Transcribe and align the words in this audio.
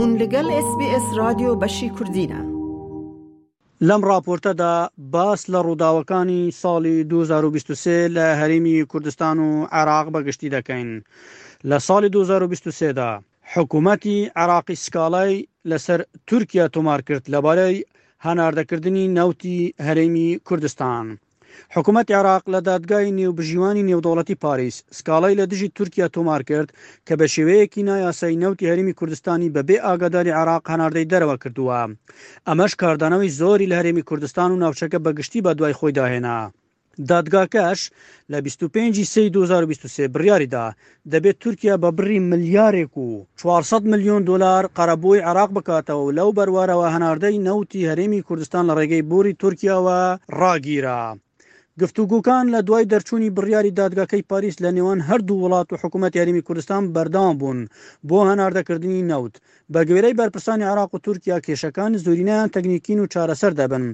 هون 0.00 0.10
لەگەل 0.22 0.46
SسBS 0.66 1.04
رادیۆ 1.20 1.50
بەشی 1.62 1.88
کوردینە. 1.96 2.40
لەم 3.88 4.02
راپۆرتەدا 4.10 4.72
باس 5.14 5.40
لە 5.52 5.60
ڕووداوەکانی 5.66 6.42
ساڵی 6.62 6.96
2023 7.12 7.98
لە 8.16 8.26
هەرمی 8.40 8.76
کوردستان 8.92 9.36
و 9.38 9.50
عێراق 9.76 10.06
بەگشتی 10.14 10.52
دەکەین. 10.56 10.90
لە 11.70 11.78
ساڵی 11.86 12.08
2023دا 12.16 13.10
حکوومەتی 13.54 14.16
عراقی 14.42 14.76
سکاڵای 14.84 15.32
لەسەر 15.70 16.00
تورکیا 16.28 16.64
تۆمار 16.74 17.00
کرد 17.08 17.24
لەبارەی 17.34 17.76
هەناردەکردنی 18.26 19.04
نەوتی 19.18 19.58
هەرێمی 19.86 20.28
کوردستان. 20.48 21.06
حکوومەت 21.76 22.08
عراق 22.20 22.42
لە 22.54 22.60
دادگای 22.70 23.14
نێوبژیوانی 23.18 23.86
نێودوڵەتی 23.90 24.40
پاریس 24.44 24.76
سکاڵای 24.98 25.38
لە 25.40 25.44
دژی 25.52 25.72
تورکیا 25.76 26.06
تۆمار 26.16 26.42
کرد 26.50 26.68
کە 27.06 27.12
بە 27.20 27.26
شێوەیەکی 27.34 27.86
نایاسایی 27.88 28.40
نەوتی 28.42 28.68
هەرمی 28.70 28.96
کوردستانی 28.98 29.52
بەبێ 29.56 29.76
ئاگاداری 29.86 30.36
عراق 30.40 30.62
هەناردەی 30.72 31.10
دەرەوە 31.12 31.36
کردووە 31.42 31.80
ئەمەش 32.48 32.72
کاردانەوەی 32.82 33.34
زۆری 33.40 33.70
لە 33.70 33.74
هەرێمی 33.80 34.06
کوردستان 34.08 34.48
و 34.50 34.60
ناوچەکە 34.62 34.98
بەگشتی 35.04 35.44
بە 35.46 35.52
دوای 35.58 35.74
خۆی 35.78 35.96
داهێنا 35.98 36.40
دادگاکەش 37.10 37.80
لە 38.32 38.38
25 38.40 39.02
سی 39.14 39.24
2023 39.30 40.08
بڕیاریدا 40.14 40.66
دەبێت 41.12 41.36
تورکیا 41.42 41.74
بە 41.82 41.90
بڕی 41.98 42.18
ملیارێک 42.30 42.92
و 42.98 43.24
400 43.36 43.82
میلیۆن 43.92 44.22
دلار 44.28 44.64
قەرەبووی 44.76 45.24
عراق 45.28 45.50
بکاتەوە 45.56 46.08
لەو 46.18 46.28
بەروارەوە 46.38 46.88
هەناردەی 46.94 47.38
نەوتی 47.46 47.86
هەرێمی 47.90 48.24
کوردستان 48.28 48.64
لە 48.66 48.72
ڕێگەی 48.78 49.06
بوری 49.10 49.32
تورکیاوە 49.42 50.00
ڕاگیرە 50.40 51.00
گفتوگوکان 51.82 52.44
لە 52.54 52.60
دوای 52.68 52.84
دەرچوونی 52.92 53.34
بڕیاری 53.36 53.72
دادگاکەی 53.80 54.26
پاریس 54.30 54.54
لە 54.64 54.70
نێوان 54.76 55.00
هەردوو 55.08 55.40
وڵات 55.44 55.68
و 55.70 55.80
حکوومەت 55.82 56.12
یاریمی 56.16 56.46
کوردستان 56.46 56.82
بەردام 56.96 57.34
بوون 57.40 57.60
بۆ 58.08 58.18
هەناردەکردنی 58.30 59.06
نەوت 59.10 59.34
بە 59.72 59.80
گوێرەی 59.88 60.18
بەرپرسانی 60.20 60.68
عراق 60.72 60.90
و 60.94 61.02
تورکیا 61.06 61.38
کێشەکان 61.46 61.92
زۆرینیان 62.04 62.48
تەکنیکین 62.54 62.98
و 63.00 63.10
چارەسەر 63.14 63.52
دەبن 63.60 63.84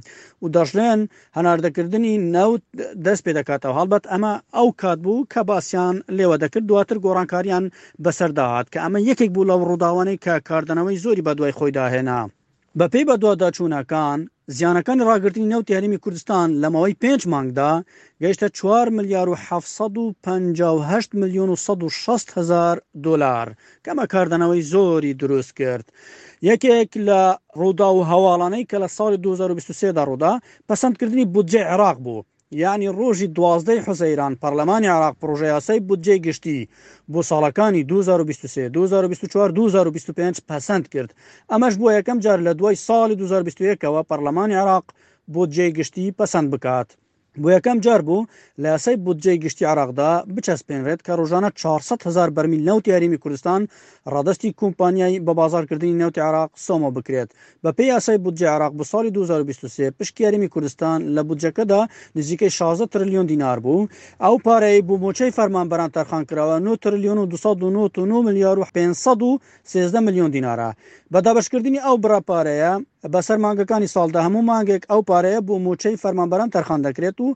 و 0.42 0.47
دەشلێن 0.56 1.00
هەناردەکردنی 1.37 2.14
نەوت 2.37 2.62
دەست 3.05 3.22
پێ 3.25 3.33
دەکاتەوە 3.39 3.77
هەڵبەت 3.78 4.05
ئەمە 4.12 4.33
ئەو 4.56 4.69
کات 4.83 4.98
بوو 5.05 5.28
کە 5.33 5.41
باسییان 5.50 5.97
لێوە 6.19 6.37
دەکرد 6.42 6.65
دواتر 6.70 6.97
گۆڕانکاریان 7.05 7.65
بەسەرداهات 8.05 8.67
کە 8.72 8.78
ئەمە 8.84 8.98
یەکێک 9.11 9.31
بوو 9.34 9.48
لەو 9.50 9.61
ڕووداوانەی 9.69 10.20
کە 10.25 10.34
کاردنەوەی 10.48 11.00
زۆری 11.05 11.25
بە 11.27 11.33
دوای 11.39 11.56
خۆی 11.59 11.75
داهێنا. 11.78 12.20
بەپی 12.79 13.05
بە 13.09 13.15
دوواداچوونەکان 13.23 14.19
زیانەکان 14.57 14.99
ڕاگررتنی 15.09 15.51
نەوتی 15.53 15.77
هەرمی 15.77 16.03
کوردستان 16.05 16.49
لە 16.63 16.69
ماوەی 16.75 16.99
پێنج 17.03 17.23
مانگدا 17.33 17.73
گەیشتە 18.23 18.49
4 18.59 18.87
میلیار 18.97 19.29
و 19.29 19.35
758 19.51 21.09
میلیۆن 21.21 21.49
و 21.51 21.57
16 22.05 22.33
هزار 22.41 22.77
دلار 23.07 23.47
کەمەکاردنەوەی 23.85 24.67
زۆری 24.73 25.15
دروست 25.23 25.53
کرد. 25.61 25.87
یەکێک 26.51 26.91
لە 27.09 27.23
ڕوودا 27.61 27.89
و 27.95 28.07
هەواڵانەی 28.11 28.69
کە 28.71 28.77
لە 28.83 28.89
ساڵی 28.97 29.23
2023دا 29.25 30.03
ڕوودا 30.09 30.34
پەسەندکردنی 30.69 31.25
بودجێ 31.34 31.62
عێراق 31.71 31.97
بوو 32.05 32.23
یانی 32.62 32.89
ڕۆژی 32.98 33.27
دوازدەی 33.37 33.84
حوسەیران 33.87 34.33
پەرلەمانی 34.43 34.93
عراق 34.97 35.15
پرۆژەیاسی 35.23 35.79
بودجێ 35.89 36.17
گشتی 36.27 36.59
بۆ 37.12 37.20
ساڵەکانی 37.31 37.83
2024 37.91 39.05
پەسەند 40.48 40.87
کرد 40.93 41.11
ئەمەش 41.51 41.75
بۆ 41.81 41.89
یەکەم 41.98 42.19
جار 42.25 42.39
لە 42.47 42.53
دوای 42.61 42.81
ساڵی 42.87 43.19
2021ەوە 43.23 44.01
پەرلەمانی 44.11 44.61
عراق 44.62 44.87
بۆ 45.33 45.43
جێگشتی 45.55 46.15
پەسەند 46.19 46.48
بکات. 46.53 46.89
بۆ 47.42 47.48
یەکەم 47.56 47.78
جار 47.84 48.00
بوو 48.09 48.27
لە 48.62 48.69
یاسای 48.75 48.97
بودجێ 49.06 49.33
گشتی 49.45 49.64
عراقدا 49.73 50.11
بچەسپێنرێت 50.36 51.00
کە 51.06 51.12
ڕۆژانە 51.19 51.50
400 51.61 52.03
هزار 52.06 52.28
بەرمیل 52.37 52.62
نەوت 52.69 52.84
یاریمی 52.92 53.19
کوردستان 53.22 53.61
ڕادستی 54.12 54.50
کۆمپانیایی 54.61 55.20
بە 55.27 55.33
بازارکردنی 55.41 55.98
نەوتی 56.00 56.20
عراق 56.28 56.50
سۆمە 56.67 56.91
بکرێت 56.97 57.28
بە 57.64 57.70
پێی 57.77 57.89
یاسای 57.95 58.19
بودجێ 58.25 58.48
عراق 58.55 58.72
بە 58.78 58.84
ساڵی 58.92 59.11
2023 59.14 59.91
پشکی 59.99 60.22
یاریمی 60.25 60.49
کوردستان 60.55 60.99
لە 61.16 61.21
بودجەکەدا 61.28 61.81
نزیکەی 62.16 62.50
16 62.59 62.87
تریلیۆن 62.93 63.27
دینار 63.32 63.59
بوو 63.65 63.88
ئەو 64.25 64.37
پارەی 64.47 64.81
بوو 64.87 65.03
مۆچەی 65.05 65.32
فەرمانبەران 65.38 65.91
تەرخانکراوە 65.97 66.56
9 66.62 66.76
تریلیۆن 66.84 67.19
و 67.19 67.25
299 67.26 68.22
میلیار 68.26 68.56
و 68.59 68.65
513 68.75 70.00
میلیۆن 70.06 70.31
دینارە 70.37 70.71
بەدابشکردنی 71.12 71.78
ئەو 71.87 71.97
براپارەیە 72.05 72.72
بەسەر 73.15 73.38
مانگەکانی 73.44 73.93
ساڵدا 73.94 74.21
هەموو 74.27 74.47
مانگێک 74.50 74.83
ئەو 74.91 75.00
پارەیە 75.09 75.41
بۆ 75.49 75.55
موچەی 75.66 76.00
فەرمانبەران 76.03 76.53
تەرخان 76.55 76.81
دەکرێت 76.87 77.16
و 77.21 77.28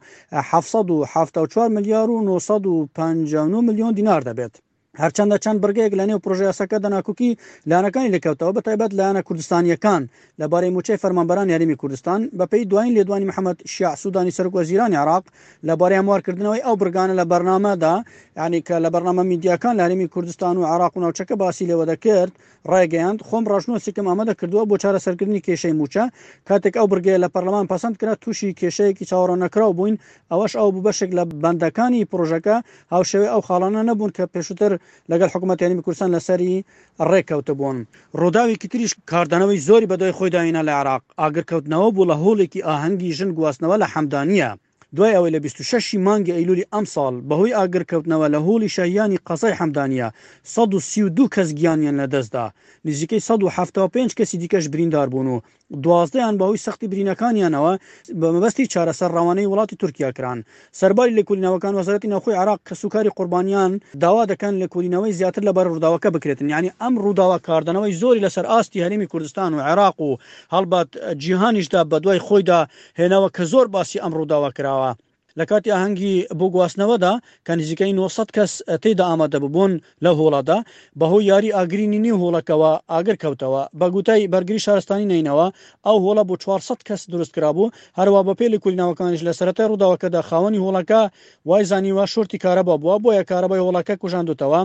1970 0.50 1.68
میلیار 1.76 2.06
و 2.10 2.22
950 2.28 3.62
میلیۆن 3.66 3.92
دینار 3.98 4.22
دەبێت 4.28 4.54
هەرچەندە 5.02 5.36
چەند 5.44 5.58
برگەیەک 5.64 5.92
لە 6.00 6.04
نێو 6.08 6.22
پرۆژیاسەکە 6.24 6.76
دەناکوکی 6.84 7.30
لاەکانی 7.70 8.12
لەکەوتەوە 8.14 8.54
بە 8.56 8.60
تایبەت 8.66 8.92
لایەنە 8.98 9.22
کوردستانیەکان 9.28 10.02
لەبارەی 10.40 10.72
موچەی 10.76 11.00
فەرمانبەران 11.02 11.48
یاریمی 11.52 11.76
کوردستان 11.82 12.20
بەپی 12.38 12.62
دوین 12.70 12.92
لێدوانی 12.96 13.26
محەممەد 13.30 13.58
شیع 13.72 13.92
سوودانی 14.02 14.36
سەرکوە 14.36 14.62
زیرانی 14.68 14.96
عراق 15.02 15.24
لەبارەی 15.68 15.98
هەموارکردنەوەی 16.02 16.64
ئەو 16.66 16.74
برگانە 16.80 17.14
لە 17.20 17.24
بەرنامەدا 17.32 17.94
ینی 18.40 18.60
کە 18.66 18.76
لە 18.84 18.88
بەرنامە 18.94 19.24
میدیەکان 19.32 19.74
لاریمی 19.80 20.08
کوردستان 20.14 20.54
و 20.58 20.62
عراق 20.74 20.92
و 20.96 21.00
ناوچەکە 21.04 21.34
باسی 21.42 21.66
لەوە 21.70 21.84
دەکرد 21.92 22.32
ڕێگەیاند 22.72 23.18
خۆم 23.28 23.44
ڕژنۆ 23.52 23.76
سیکم 23.86 24.06
ئەمەدە 24.10 24.34
کردووە 24.40 24.64
بۆ 24.70 24.74
چارەسەرکردنی 24.82 25.44
کێشەی 25.46 25.74
موچە 25.80 26.04
کاتێک 26.48 26.74
ئەو 26.78 26.86
برگەیە 26.92 27.18
لە 27.24 27.28
پەرلەمان 27.34 27.66
پسند 27.72 27.94
کرا 28.00 28.14
تووشی 28.22 28.54
کێشەیەکی 28.60 29.04
چاوەڕۆ 29.10 29.36
نەکرااو 29.44 29.72
بووین 29.78 29.96
ئەوەش 30.32 30.52
ئەو 30.60 30.68
بەشێک 30.86 31.10
لە 31.18 31.22
بەندەکانی 31.42 32.08
پرۆژەکە 32.12 32.56
هاوشەوەی 32.94 33.30
ئەو 33.32 33.40
خاڵانە 33.46 33.80
نەبوون 33.88 34.10
کە 34.16 34.24
پێشتر 34.34 34.72
لەگەل 35.12 35.30
حکوومەتیانی 35.34 35.84
کوردستان 35.86 36.10
لەسری 36.16 36.64
ڕێککەوتبوون 37.10 37.78
ڕووداویکی 38.20 38.70
تریش 38.72 38.92
کاردانەوەی 39.10 39.64
زۆری 39.68 39.90
بەدای 39.92 40.16
خۆی 40.16 40.32
داینە 40.34 40.62
لە 40.68 40.72
عراق 40.80 41.02
ئاگر 41.20 41.44
کەوتنەوە 41.50 41.88
بوو 41.94 42.08
لە 42.10 42.16
هۆڵێکی 42.22 42.64
ئاهەنگی 42.66 43.14
ژن 43.18 43.30
گواستنەوە 43.38 43.76
لە 43.82 43.86
حەمدانە 43.94 44.50
دوای 44.94 45.14
ئەوەی 45.14 45.32
لە 45.32 45.38
26 45.42 45.94
مانگی 45.94 46.32
ئەیلولی 46.32 46.64
ئەم 46.74 46.84
ساڵ 46.94 47.14
بەهۆی 47.28 47.54
ئاگرکەوتنەوە 47.58 48.28
لە 48.34 48.38
هۆڵی 48.46 48.66
شایانی 48.74 49.18
قەزای 49.28 49.52
حەمدانە 49.60 50.06
132 50.44 51.28
کەس 51.34 51.48
گیانیان 51.58 51.96
لە 52.00 52.06
دەستدا 52.06 52.52
نزیکەی 52.84 53.20
175 53.20 54.14
کەسی 54.18 54.36
دیکەش 54.42 54.68
بریندار 54.68 55.08
بوون 55.08 55.26
و 55.26 55.40
دوازدەیان 55.82 56.34
بەهۆی 56.38 56.60
سەختی 56.66 56.86
برینەکانیانەوە 56.92 57.78
بەمەبەستی 58.20 58.68
چارەسەر 58.74 59.10
ڕوانەی 59.16 59.46
وڵاتی 59.52 59.76
تورکیا 59.80 60.12
کران 60.12 60.44
سەرباری 60.80 61.14
لەکولینەوەکان 61.20 61.74
وەزارەتی 61.78 62.08
ناوخۆی 62.12 62.34
عراق 62.42 62.60
کە 62.68 62.74
سوکاری 62.76 63.10
قوربانیان 63.16 63.80
داوا 64.00 64.24
دەکەن 64.30 64.54
لە 64.62 64.66
کولینەوەی 64.74 65.12
زیاتر 65.18 65.42
لە 65.48 65.52
بەر 65.56 65.66
ڕووداوەکە 65.72 66.08
بکرێتن 66.14 66.46
ینی 66.54 66.72
ئەم 66.80 66.94
ڕووداوا 67.04 67.38
کاردنەوەی 67.46 67.92
زۆری 68.00 68.20
لەسەر 68.26 68.44
ئاستی 68.52 68.82
هەرمی 68.84 69.06
کوردستان 69.06 69.54
و 69.54 69.60
عێراق 69.68 70.00
و 70.00 70.16
هەڵبات 70.54 70.88
جیهانیشدا 71.22 71.82
بە 71.90 71.96
دوای 72.02 72.18
خۆیدا 72.26 72.60
هێنەوە 72.98 73.28
کە 73.36 73.42
زۆر 73.52 73.66
باسی 73.66 73.98
ئەم 74.04 74.12
ڕووداوا 74.18 74.50
کراوە 74.56 74.83
power 74.84 74.96
لە 75.40 75.44
کاتی 75.50 75.70
ئاهەنگی 75.74 76.14
بۆ 76.38 76.46
گواستنەوەدا 76.54 77.12
کە 77.46 77.52
نزیکەی 77.58 77.92
900 77.92 78.30
کەس 78.36 78.52
تێدا 78.82 79.04
ئامادە 79.10 79.36
ببوون 79.44 79.72
لە 80.04 80.10
هۆڵادا 80.18 80.58
بەهۆی 81.00 81.24
یاری 81.32 81.54
ئاگرینی 81.56 81.98
نی 82.04 82.10
هۆڵەکەەوە 82.20 82.70
ئاگر 82.92 83.16
کەوتەوە 83.22 83.62
بەگوتای 83.80 84.28
بەرگری 84.32 84.60
شارستانی 84.66 85.06
نینەوە 85.10 85.46
ئەو 85.86 85.96
هۆڵە 86.04 86.22
بۆ 86.28 86.34
400 86.44 86.82
کەس 86.88 87.00
دروست 87.12 87.32
کرابوو 87.36 87.70
هەروە 87.98 88.20
بە 88.26 88.32
پێلی 88.38 88.58
کولیناوەکانش 88.64 89.20
لە 89.26 89.32
سەرەتای 89.38 89.68
ڕووداوەکەدا 89.70 90.20
خاوەنی 90.28 90.60
هۆڵەکە 90.64 91.02
وای 91.48 91.64
زانیوە 91.70 92.04
شورتی 92.12 92.38
کارەبا 92.44 92.74
بووە 92.82 92.96
بۆیە 93.04 93.22
کارەبای 93.30 93.62
هۆڵەکە 93.66 93.94
کوژاندوتەوە 94.02 94.60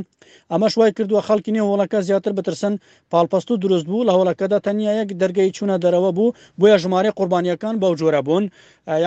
ئەمەش 0.52 0.74
وای 0.80 0.92
کردووە 0.98 1.22
خەڵکی 1.28 1.52
نێ 1.56 1.62
هۆڵەکە 1.70 2.00
زیاتر 2.08 2.32
بترسن 2.40 2.74
پاڵپەست 3.12 3.50
و 3.52 3.58
دروست 3.64 3.86
بوو 3.90 4.06
لە 4.10 4.14
هۆڵەکەدا 4.18 4.58
تەنیا 4.66 4.94
یەک 5.00 5.10
دەرگەی 5.22 5.50
چوونە 5.56 5.76
دەرەوە 5.84 6.12
بوو 6.18 6.34
بۆیە 6.60 6.78
ژمارە 6.84 7.10
قوربانیەکان 7.20 7.76
بەو 7.82 7.94
جۆرە 8.02 8.22
بوون 8.28 8.46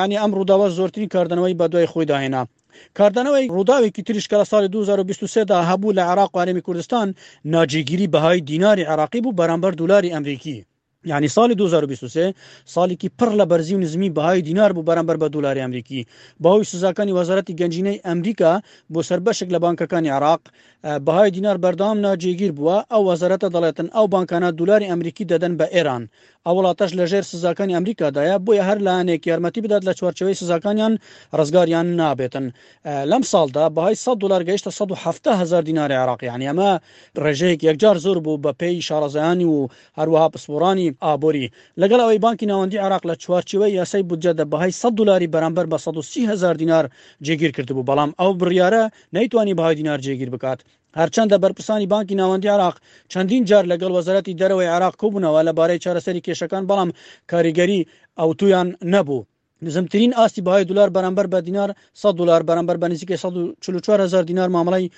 ینی 0.01 0.17
ئەم 0.23 0.31
ڕووداوە 0.37 0.67
زۆرترین 0.79 1.09
کاردنەوەی 1.15 1.52
ئەڵی 1.53 1.59
بە 1.63 1.67
دوای 1.73 1.91
خۆی 1.93 2.09
داهێنا 2.11 2.43
کاردانەوەی 2.99 3.51
ڕووداوێکی 3.55 4.07
تریشکە 4.07 4.37
لە 4.43 4.47
ساڵی 4.51 4.73
2023 4.75 5.43
دا 5.51 5.59
هەبوو 5.71 5.97
لە 5.99 6.03
عراق 6.11 6.31
و 6.33 6.41
عرمی 6.43 6.65
کوردستان 6.67 7.07
ناجیگیری 7.53 8.11
بەهای 8.15 8.45
دیناری 8.51 8.89
عراقی 8.93 9.21
بوو 9.25 9.37
بەرامبەر 9.39 9.73
دولاری 9.81 10.15
ئەمریکی 10.15 10.57
ینی 11.11 11.29
ساڵی 11.37 11.55
2023 11.61 12.27
ساڵێکی 12.75 13.09
پڕ 13.19 13.31
لە 13.41 13.45
بەرزی 13.53 13.75
و 13.75 13.79
نزمی 13.83 14.11
بەهای 14.17 14.41
دینار 14.49 14.73
بوو 14.75 14.87
بەرەمبەر 14.89 15.17
بە 15.23 15.29
دولاری 15.35 15.61
ئەمریکی 15.65 16.07
باوی 16.41 16.65
سزاکانی 16.73 17.13
وەزارەتی 17.19 17.57
گەنجینەی 17.61 18.03
ئەمریکا 18.07 18.53
بۆ 18.93 19.01
سربەشێک 19.09 19.49
لە 19.55 19.59
بانکەکانی 19.65 20.15
عراق 20.17 20.41
بەهای 21.07 21.31
دینار 21.37 21.57
بەردام 21.65 21.97
ناجێگیر 22.07 22.53
بووە 22.59 22.77
ئەو 22.93 23.03
وەزارەتە 23.11 23.49
دەڵێتن 23.55 23.89
ئەو 23.97 24.07
بانکانە 24.15 24.49
دولاری 24.61 24.87
ئەمریکی 24.93 25.25
دەدەن 25.33 25.55
بە 25.61 25.67
ئێران 25.75 26.03
ئەو 26.47 26.55
وڵاتەش 26.59 26.91
لەژێر 26.99 27.25
سزاکانی 27.33 27.77
ئەمریکادایە 27.77 28.37
بۆیە 28.47 28.63
هەر 28.69 28.79
لاەنێک 28.87 29.23
یارمەتی 29.31 29.61
بدات 29.65 29.83
لە 29.89 29.93
چوارچەوەی 29.99 30.39
سزاکانیان 30.41 30.93
ڕزگاریان 31.39 31.87
نابێتن 32.01 32.47
لەم 33.11 33.23
ساڵدا 33.33 33.65
بەهای 33.77 33.95
100 33.95 34.21
دلار 34.23 34.43
گەیشتە 34.49 34.71
1970هزار 34.79 35.63
دیناری 35.69 35.95
عراقییان 36.03 36.41
ئەمە 36.49 36.71
ڕێژەیەک 37.23 37.61
یەکجار 37.69 37.97
زۆر 38.05 38.19
بوو 38.25 38.39
بە 38.45 38.53
پێی 38.61 38.81
شارەزایانی 38.89 39.45
و 39.53 39.57
هەروەها 39.99 40.29
پسپۆرانی 40.35 40.92
بانکی 40.93 41.07
ئابووری 41.09 41.51
لەگەڵ 41.83 42.01
ئەوەی 42.05 42.21
بانکی 42.25 42.47
ناوەندی 42.51 42.83
عراق 42.87 43.03
لە 43.09 43.15
چوارچوە 43.23 43.67
یاسای 43.79 44.03
بودجە 44.09 44.33
دەبهای 44.41 44.73
100 44.73 44.95
دلاری 44.99 45.29
بەرامبەر 45.35 45.67
بە 45.73 45.79
1970هزار 45.87 46.55
دینار 46.61 46.85
جێگیر 47.27 47.51
کردبوو 47.57 47.87
بەڵام 47.89 48.11
ئەو 48.21 48.33
بڕیاە 48.41 48.85
نەیتوانی 49.17 49.55
بەهای 49.59 49.75
دینار 49.81 49.99
جێگیر 50.05 50.31
بکات 50.35 50.61
هەرچەندە 51.01 51.37
بەرپرسانی 51.43 51.91
بانکی 51.95 52.15
ناوەندی 52.21 52.53
عراق 52.57 52.77
چەندین 53.13 53.45
جار 53.51 53.65
لەگەڵ 53.73 53.91
وەزارەتی 53.99 54.39
دەرەوەی 54.41 54.73
عراق 54.77 54.95
کوبوونەوە 55.01 55.41
لەبارەی 55.49 55.83
چارەسەری 55.85 56.25
کێشەکان 56.27 56.65
بەڵام 56.71 56.91
کاریگەری 57.31 57.87
ئەوتویان 58.21 58.69
نەبوو 58.93 59.21
نزمترین 59.63 60.15
ئاستی 60.15 60.41
باهای 60.43 60.65
دلار 60.65 60.89
بەرەمبەر 60.91 61.27
بە 61.33 61.37
دینار 61.47 61.75
100 61.95 62.11
دلار 62.15 62.43
بەرەمبەر 62.43 62.77
بە 62.83 62.85
نزیکە 62.91 63.13
1440 63.13 64.23
دینار 64.25 64.49
مامەڵی 64.49 64.91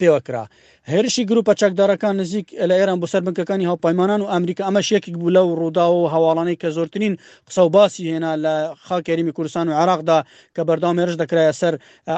پێوەکرا 0.00 0.44
هێرشی 0.88 1.24
گروپە 1.30 1.52
چەکدارەکان 1.60 2.04
نزیک 2.20 2.48
لە 2.68 2.74
ئێران 2.78 3.00
بۆ 3.00 3.06
سەربنکەکانی 3.12 3.64
هاوپەیمانان 3.70 4.20
و 4.20 4.26
ئەمریکا 4.32 4.62
ئەمە 4.68 4.80
شێکێک 4.88 5.14
بوو 5.18 5.30
لەو 5.36 5.46
ڕوودا 5.60 5.86
و 5.92 6.08
هەواڵانەی 6.12 6.56
کە 6.62 6.66
زۆرترین 6.76 7.16
قسە 7.50 7.58
و 7.58 7.68
باسی 7.68 8.14
هێنا 8.18 8.32
لە 8.44 8.54
خاکەریمی 8.88 9.32
کوردستان 9.36 9.68
و 9.68 9.72
عراقدا 9.72 10.24
کە 10.56 10.60
بەردام 10.68 10.96
هێرش 11.00 11.14
دەکرایە 11.22 11.52
سەر 11.60 11.74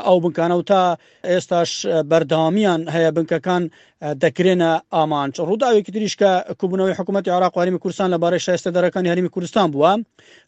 ئەو 0.06 0.16
بنکانە 0.24 0.56
و 0.58 0.62
تا 0.62 0.96
ئێستاش 1.26 1.70
بەردامیان 2.10 2.80
هەیە 2.94 3.10
بنکەکان 3.16 3.62
دەکرێنە 4.24 4.70
ئامانچ 4.94 5.34
ڕووداوێکی 5.48 5.92
تریشکە 5.94 6.30
کوبوونەوەی 6.60 6.96
حکوومەتتی 6.98 7.30
عراق 7.36 7.56
واریمی 7.56 7.78
کوردستان 7.78 8.08
لەبارەی 8.14 8.40
شایستە 8.46 8.70
دەرەکانی 8.76 9.08
هەرمی 9.12 9.28
کوردستان 9.34 9.68
بووە 9.72 9.92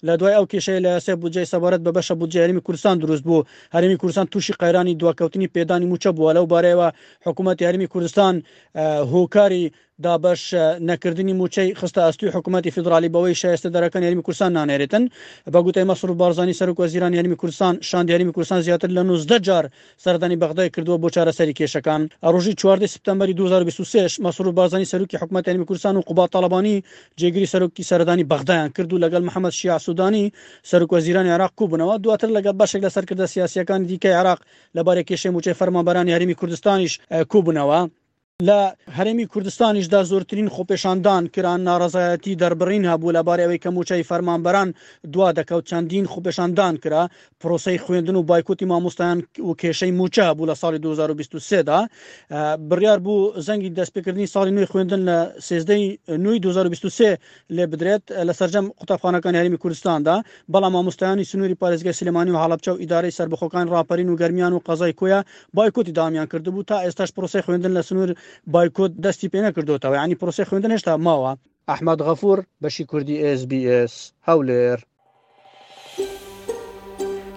لە 0.06 0.12
دوای 0.20 0.34
ئەو 0.38 0.46
کێشەی 0.52 0.80
لە 0.86 0.92
سێ 1.06 1.14
بجێ 1.22 1.43
ئێرای 1.44 1.52
سەبارەت 1.54 1.82
بە 1.86 1.90
بەشە 1.96 2.14
بودجیارمی 2.20 2.64
کوردستان 2.66 2.94
دروست 2.98 3.24
بوو 3.28 3.46
هەرمی 3.74 3.96
کوردستان 4.00 4.26
تووشی 4.32 4.56
قەیرانی 4.62 4.98
دواکەوتنی 5.00 5.52
پێدانی 5.56 5.86
موچە 5.92 6.10
بووە 6.16 6.30
لەو 6.36 6.44
بارەوە 6.52 6.88
حکوومەت 7.26 7.58
یاریمی 7.64 7.88
کوردستان 7.92 8.34
هۆکاری 9.12 9.64
دابش 10.02 10.42
نەکردنی 10.90 11.32
موچەی 11.40 11.70
خستە 11.80 12.00
ئەستی 12.06 12.34
حکوومەتتی 12.34 12.70
فدرالی 12.76 13.08
بەوەی 13.14 13.34
شایستە 13.42 13.68
دەرەکان 13.74 14.02
یاریمی 14.02 14.24
کورسان 14.26 14.50
نانێرێتن 14.58 15.04
بەگوتەی 15.54 15.86
مەسر 15.90 16.10
و 16.10 16.14
بارزانانی 16.22 16.58
سەرک 16.60 16.76
وەزیران 16.82 17.12
یاریمی 17.16 17.38
کورسان 17.42 17.74
شاندیاریمی 17.90 18.32
کورسان 18.36 18.60
زیاتر 18.66 18.88
لە 18.88 18.98
19 19.02 19.38
جار 19.46 19.64
سەردانی 20.04 20.36
بەغدای 20.42 20.70
کردووە 20.76 20.98
بۆ 21.02 21.08
چارەسەری 21.16 21.54
کێشەکان 21.58 22.02
ڕۆژی 22.34 22.54
4 22.54 22.86
سپتمبری 22.86 23.32
2023 23.32 24.22
مەسر 24.24 24.44
و 24.48 24.52
بازانی 24.52 24.84
سەرکی 24.92 25.16
حکوومەت 25.22 25.46
یاریمی 25.48 25.66
کورسان 25.68 25.96
و 25.96 26.00
قوبا 26.00 26.26
تاالبانی 26.26 26.82
جێگیری 27.20 27.46
سەرکی 27.52 27.82
سەردانی 27.90 28.24
بەغدایان 28.30 28.68
کردو 28.76 28.98
لەگەڵ 29.04 29.22
محەممەد 29.28 29.52
شیع 29.60 29.78
سوودانی 29.84 30.24
سەرک 30.70 30.90
وەزیران 30.94 31.26
عراق 31.36 31.52
کوبنەوە 31.58 31.96
دواتر 32.04 32.28
لەگە 32.36 32.52
بەشێک 32.60 32.82
لە 32.86 32.90
سەرکردە 32.96 33.26
سیاسەکان 33.32 33.80
دیکە 33.88 34.10
عراق 34.20 34.40
لەبارێک 34.76 35.06
کێشەی 35.10 35.32
موچەی 35.34 35.58
فەرمانبەران 35.58 36.06
یاریمی 36.12 36.34
کوردستانیش 36.40 36.92
کوبنەوە 37.32 37.80
لە 38.48 38.60
هەرمی 38.96 39.26
کوردستانیشدا 39.32 40.00
زۆرترین 40.10 40.48
خۆپێشاندان 40.54 41.22
کران 41.34 41.60
ناڕزایەتی 41.68 42.38
دەربڕین 42.42 42.84
هەبوو 42.92 43.14
لە 43.16 43.20
بارەوەی 43.26 43.62
کە 43.62 43.68
موچەی 43.76 44.06
فەرمانبەران 44.10 44.68
دوا 45.12 45.28
دەکەوت 45.38 45.64
چەندین 45.70 46.06
خۆپێشاندان 46.12 46.74
کرا 46.82 47.02
پرۆسی 47.40 47.78
خوێندن 47.84 48.16
و 48.18 48.26
بایکوتی 48.30 48.64
مامۆستایان 48.70 49.18
و 49.46 49.50
کێشەی 49.60 49.92
موچە 49.98 50.26
بوو 50.36 50.50
لە 50.50 50.54
ساڵی 50.62 50.78
2023دا 50.84 51.78
بڕیار 52.70 52.98
بوو 53.04 53.32
زەنگی 53.46 53.74
دەستپێکردنی 53.78 54.28
ساڵی 54.34 54.52
نوێی 54.56 54.70
خوێندن 54.72 55.00
لە 55.08 55.18
سێزدەی 55.46 55.84
نوی 56.24 56.38
2023 56.40 57.12
لێ 57.56 57.64
بدرێت 57.72 58.02
لە 58.28 58.32
سەررجەم 58.38 58.66
قوتابخانەکان 58.78 59.34
هەرمی 59.38 59.58
کوردستاندا 59.62 60.16
بەڵام 60.52 60.72
مامۆستایانی 60.76 61.24
سنووری 61.30 61.56
پارێزگە 61.62 61.90
سلمانی 61.98 62.30
و 62.32 62.38
هەڵبچە 62.42 62.68
و 62.72 62.78
ئیدارەی 62.82 63.10
سربخۆکان 63.18 63.66
راپەرین 63.74 64.08
و 64.10 64.16
گەرمیان 64.20 64.52
و 64.54 64.60
قەزای 64.66 64.92
کۆیە 65.00 65.18
بایکوتی 65.56 65.92
دامیان 65.98 66.26
کردبوو 66.32 66.62
تا 66.68 66.76
ئێستاش 66.84 67.10
پرۆسی 67.16 67.42
خوێندن 67.46 67.74
لە 67.80 67.84
سنوور 67.90 68.10
بایکۆت 68.54 68.92
دەستی 69.04 69.28
پێ 69.32 69.40
نەکردوتەوە 69.46 69.96
ینی 70.04 70.16
پرۆسی 70.20 70.44
خوێندن 70.48 70.72
هێشتا 70.76 70.94
ماوە 71.06 71.32
ئەحمد 71.70 71.98
غەفور 72.08 72.38
بەشی 72.62 72.84
کوردی 72.90 73.22
SسBS 73.38 73.94
هەولێر 74.28 74.78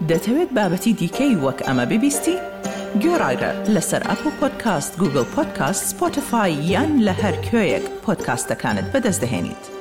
دەتەوێت 0.09 0.49
بابەتی 0.57 0.93
دیکەی 0.99 1.35
وەک 1.43 1.59
ئەمە 1.67 1.85
ببیستی؟ 1.91 2.35
گۆڕایرە 3.01 3.51
لەسەر 3.75 4.01
ئەپ 4.09 4.21
و 4.27 4.31
پۆدکاست 4.39 4.93
گوگل 5.01 5.25
پۆدکاست 5.33 5.83
سپۆتفاای 5.91 6.51
یان 6.73 6.91
لە 7.07 7.13
هەر 7.23 7.35
کوێیەک 7.47 7.85
پۆدکاستەکانت 8.03 8.87
بەدەستدەێنیت. 8.93 9.76